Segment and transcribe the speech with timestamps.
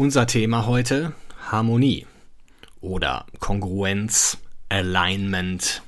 [0.00, 1.12] Unser Thema heute
[1.50, 2.06] Harmonie
[2.80, 4.38] oder Kongruenz,
[4.68, 5.82] Alignment.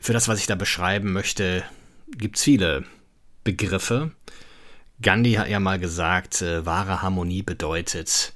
[0.00, 1.62] Für das, was ich da beschreiben möchte,
[2.16, 2.84] gibt es viele
[3.44, 4.12] Begriffe.
[5.02, 8.32] Gandhi hat ja mal gesagt, äh, wahre Harmonie bedeutet,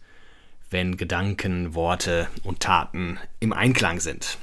[0.68, 4.36] wenn Gedanken, Worte und Taten im Einklang sind.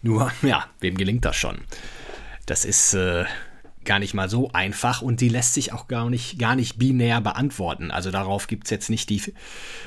[0.00, 1.58] Nur, ja, wem gelingt das schon?
[2.46, 3.26] Das ist äh,
[3.84, 7.20] gar nicht mal so einfach und die lässt sich auch gar nicht, gar nicht binär
[7.20, 7.90] beantworten.
[7.90, 9.22] Also darauf gibt es jetzt nicht die,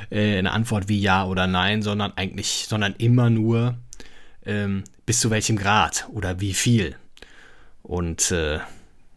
[0.09, 3.77] äh, eine Antwort wie ja oder nein, sondern eigentlich, sondern immer nur
[4.45, 6.95] ähm, bis zu welchem Grad oder wie viel
[7.81, 8.55] und äh,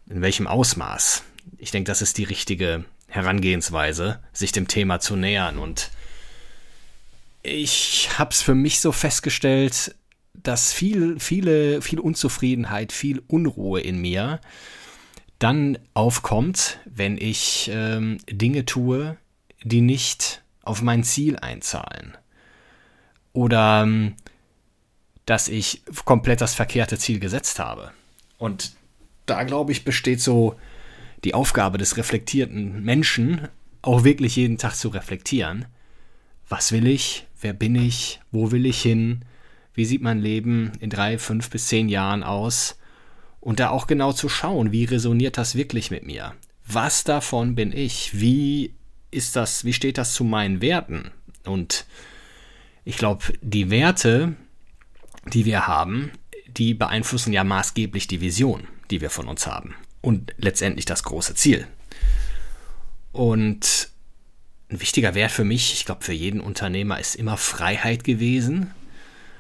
[0.09, 1.25] in welchem Ausmaß.
[1.59, 5.59] Ich denke, das ist die richtige Herangehensweise, sich dem Thema zu nähern.
[5.59, 5.91] Und
[7.43, 9.95] ich habe es für mich so festgestellt,
[10.43, 14.41] dass viel, viele, viel Unzufriedenheit, viel Unruhe in mir
[15.39, 19.17] dann aufkommt, wenn ich ähm, Dinge tue,
[19.63, 22.17] die nicht auf mein Ziel einzahlen.
[23.33, 24.15] Oder ähm,
[25.27, 27.93] dass ich komplett das verkehrte Ziel gesetzt habe.
[28.39, 28.77] Und
[29.27, 30.57] da, glaube ich, besteht so
[31.25, 33.49] die Aufgabe des reflektierten Menschen,
[33.83, 35.67] auch wirklich jeden Tag zu reflektieren.
[36.49, 37.27] Was will ich?
[37.41, 38.21] Wer bin ich?
[38.31, 39.25] Wo will ich hin?
[39.77, 42.79] Wie sieht mein Leben in drei, fünf bis zehn Jahren aus
[43.41, 46.35] und da auch genau zu schauen, wie resoniert das wirklich mit mir?
[46.67, 48.19] Was davon bin ich?
[48.19, 48.75] Wie
[49.11, 51.11] ist das, wie steht das zu meinen Werten?
[51.45, 51.87] Und
[52.85, 54.35] ich glaube, die Werte,
[55.27, 56.11] die wir haben,
[56.49, 61.35] die beeinflussen ja maßgeblich die Vision, die wir von uns haben und letztendlich das große
[61.35, 61.67] Ziel.
[63.13, 63.91] Und
[64.71, 68.75] ein wichtiger Wert für mich, ich glaube für jeden Unternehmer, ist immer Freiheit gewesen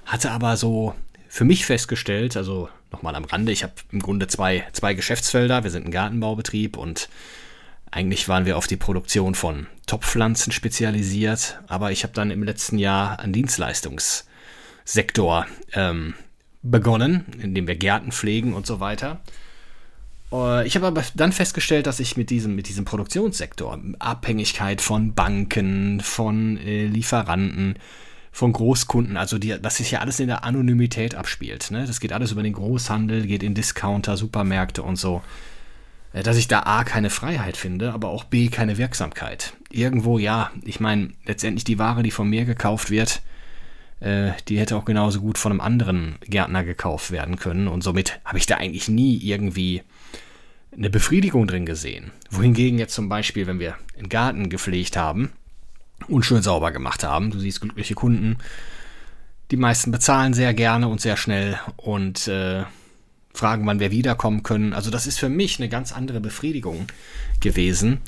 [0.06, 0.94] hatte aber so
[1.28, 5.64] für mich festgestellt, also nochmal am Rande, ich habe im Grunde zwei, zwei Geschäftsfelder.
[5.64, 7.10] Wir sind ein Gartenbaubetrieb und
[7.90, 12.78] eigentlich waren wir auf die Produktion von Topfpflanzen spezialisiert, aber ich habe dann im letzten
[12.78, 16.14] Jahr einen Dienstleistungssektor ähm,
[16.62, 19.20] begonnen, in dem wir Gärten pflegen und so weiter.
[20.32, 25.14] Äh, ich habe aber dann festgestellt, dass ich mit diesem, mit diesem Produktionssektor Abhängigkeit von
[25.14, 27.78] Banken, von äh, Lieferanten,
[28.36, 31.70] von Großkunden, also die, das sich ja alles in der Anonymität abspielt.
[31.70, 31.86] Ne?
[31.86, 35.22] Das geht alles über den Großhandel, geht in Discounter, Supermärkte und so.
[36.12, 39.54] Äh, dass ich da A keine Freiheit finde, aber auch B keine Wirksamkeit.
[39.70, 43.22] Irgendwo, ja, ich meine, letztendlich die Ware, die von mir gekauft wird,
[44.00, 47.68] äh, die hätte auch genauso gut von einem anderen Gärtner gekauft werden können.
[47.68, 49.82] Und somit habe ich da eigentlich nie irgendwie
[50.76, 52.10] eine Befriedigung drin gesehen.
[52.28, 55.32] Wohingegen jetzt zum Beispiel, wenn wir einen Garten gepflegt haben,
[56.08, 57.30] und schön sauber gemacht haben.
[57.30, 58.38] Du siehst glückliche Kunden.
[59.50, 62.64] Die meisten bezahlen sehr gerne und sehr schnell und äh,
[63.32, 64.72] fragen, wann wir wiederkommen können.
[64.72, 66.86] Also das ist für mich eine ganz andere Befriedigung
[67.40, 68.00] gewesen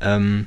[0.00, 0.46] ähm,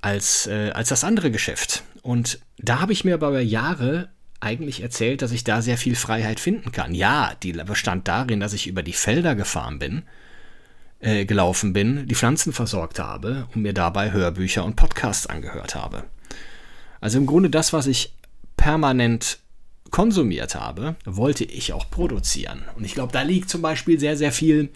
[0.00, 1.84] als, äh, als das andere Geschäft.
[2.02, 5.94] Und da habe ich mir aber über Jahre eigentlich erzählt, dass ich da sehr viel
[5.94, 6.94] Freiheit finden kann.
[6.94, 10.02] Ja, die bestand darin, dass ich über die Felder gefahren bin
[11.02, 16.04] äh, gelaufen bin, die Pflanzen versorgt habe und mir dabei Hörbücher und Podcasts angehört habe.
[17.00, 18.14] Also im Grunde das, was ich
[18.56, 19.38] permanent
[19.90, 22.62] konsumiert habe, wollte ich auch produzieren.
[22.76, 24.70] Und ich glaube, da liegt zum Beispiel sehr, sehr viel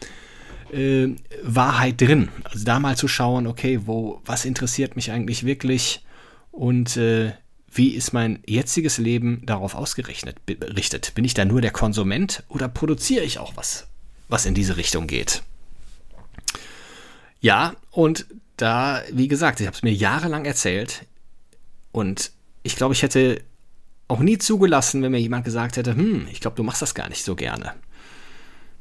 [0.72, 1.08] äh,
[1.42, 2.28] Wahrheit drin.
[2.44, 6.04] Also da mal zu schauen, okay, wo, was interessiert mich eigentlich wirklich
[6.50, 7.32] und äh,
[7.72, 10.44] wie ist mein jetziges Leben darauf ausgerichtet?
[10.46, 13.86] Bin ich da nur der Konsument oder produziere ich auch was,
[14.28, 15.42] was in diese Richtung geht?
[17.46, 18.26] Ja, und
[18.56, 21.04] da, wie gesagt, ich habe es mir jahrelang erzählt
[21.92, 22.32] und
[22.64, 23.40] ich glaube, ich hätte
[24.08, 27.08] auch nie zugelassen, wenn mir jemand gesagt hätte, hm, ich glaube, du machst das gar
[27.08, 27.74] nicht so gerne.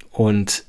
[0.09, 0.63] Und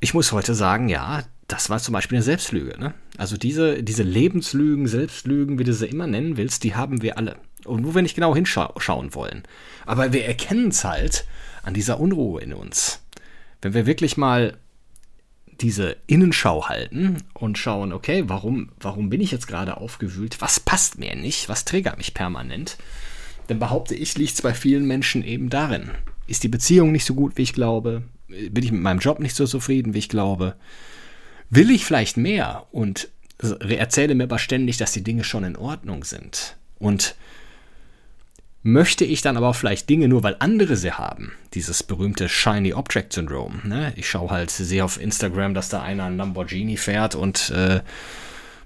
[0.00, 2.80] ich muss heute sagen, ja, das war zum Beispiel eine Selbstlüge.
[2.80, 2.94] Ne?
[3.18, 7.36] Also diese, diese Lebenslügen, Selbstlügen, wie du sie immer nennen willst, die haben wir alle.
[7.66, 9.42] Und wo wir nicht genau hinschauen wollen.
[9.84, 11.26] Aber wir erkennen es halt
[11.64, 13.02] an dieser Unruhe in uns.
[13.60, 14.56] Wenn wir wirklich mal
[15.60, 20.40] diese Innenschau halten und schauen, okay, warum, warum bin ich jetzt gerade aufgewühlt?
[20.40, 21.48] Was passt mir nicht?
[21.48, 22.76] Was triggert mich permanent?
[23.46, 25.90] Dann behaupte ich, liegt es bei vielen Menschen eben darin.
[26.26, 28.02] Ist die Beziehung nicht so gut, wie ich glaube?
[28.28, 30.56] Bin ich mit meinem Job nicht so zufrieden, wie ich glaube?
[31.50, 33.08] Will ich vielleicht mehr und
[33.38, 36.56] erzähle mir aber ständig, dass die Dinge schon in Ordnung sind.
[36.78, 37.16] Und
[38.62, 41.32] möchte ich dann aber vielleicht Dinge nur, weil andere sie haben.
[41.54, 43.60] Dieses berühmte Shiny Object Syndrome.
[43.64, 43.92] Ne?
[43.96, 47.80] Ich schaue halt, sehe auf Instagram, dass da einer ein Lamborghini fährt und äh,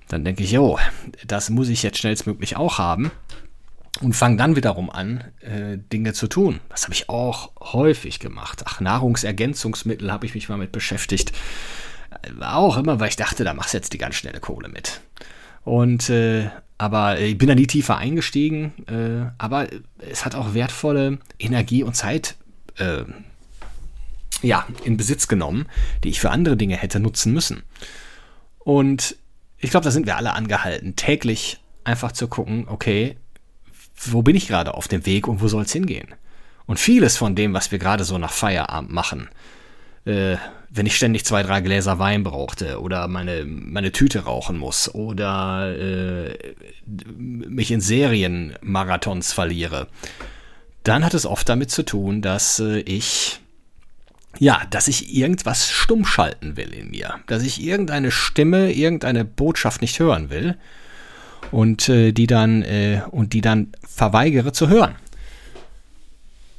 [0.09, 0.79] dann denke ich, jo,
[1.27, 3.11] das muss ich jetzt schnellstmöglich auch haben.
[4.01, 6.59] Und fange dann wiederum an, äh, Dinge zu tun.
[6.69, 8.63] Das habe ich auch häufig gemacht.
[8.67, 11.31] Ach, Nahrungsergänzungsmittel habe ich mich mal mit beschäftigt.
[12.11, 15.01] Äh, auch immer, weil ich dachte, da machst du jetzt die ganz schnelle Kohle mit.
[15.63, 18.73] Und äh, aber ich bin da nie tiefer eingestiegen.
[18.87, 19.69] Äh, aber
[19.99, 22.37] es hat auch wertvolle Energie und Zeit
[22.77, 23.05] äh,
[24.43, 25.67] ja, in Besitz genommen,
[26.03, 27.63] die ich für andere Dinge hätte nutzen müssen.
[28.59, 29.17] Und
[29.59, 33.17] ich glaube, da sind wir alle angehalten, täglich einfach zu gucken, okay,
[33.97, 36.15] wo bin ich gerade auf dem Weg und wo soll es hingehen?
[36.67, 39.29] Und vieles von dem, was wir gerade so nach Feierabend machen,
[40.07, 40.37] äh,
[40.75, 45.73] wenn ich ständig zwei, drei Gläser Wein brauchte oder meine, meine Tüte rauchen muss oder
[45.79, 46.37] äh,
[47.17, 49.87] mich in Serienmarathons verliere,
[50.83, 53.41] dann hat es oft damit zu tun, dass äh, ich
[54.41, 59.81] ja, dass ich irgendwas stumm schalten will in mir, dass ich irgendeine Stimme, irgendeine Botschaft
[59.81, 60.57] nicht hören will
[61.53, 64.97] und äh, die dann äh, und die dann verweigere zu hören.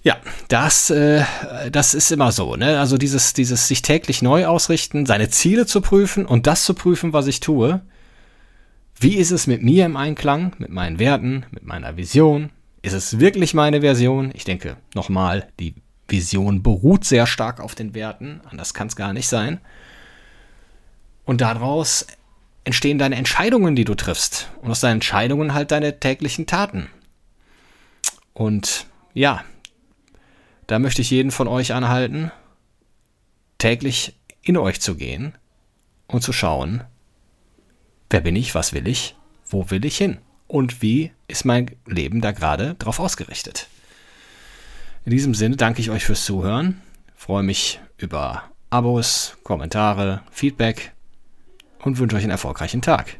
[0.06, 0.18] Ja,
[0.50, 1.25] das, äh,
[1.72, 2.56] das ist immer so.
[2.56, 2.80] Ne?
[2.80, 7.12] Also dieses, dieses sich täglich neu ausrichten, seine Ziele zu prüfen und das zu prüfen,
[7.12, 7.81] was ich tue.
[9.00, 12.52] Wie ist es mit mir im Einklang, mit meinen Werten, mit meiner Vision?
[12.84, 14.30] Ist es wirklich meine Version?
[14.36, 15.74] Ich denke, nochmal, die
[16.07, 19.60] Vision beruht sehr stark auf den Werten, anders kann es gar nicht sein.
[21.25, 22.06] Und daraus
[22.63, 24.52] entstehen deine Entscheidungen, die du triffst.
[24.62, 26.90] Und aus deinen Entscheidungen halt deine täglichen Taten.
[28.34, 28.86] Und
[29.16, 29.44] ja,
[30.68, 32.32] da möchte ich jeden von euch anhalten,
[33.58, 35.34] täglich in euch zu gehen
[36.08, 36.84] und zu schauen,
[38.10, 39.16] wer bin ich, was will ich,
[39.48, 40.18] wo will ich hin
[40.48, 43.68] und wie ist mein Leben da gerade drauf ausgerichtet.
[45.06, 46.82] In diesem Sinne danke ich euch fürs Zuhören,
[47.16, 50.94] freue mich über Abos, Kommentare, Feedback
[51.80, 53.20] und wünsche euch einen erfolgreichen Tag.